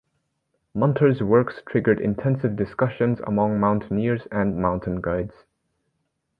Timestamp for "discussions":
2.55-3.19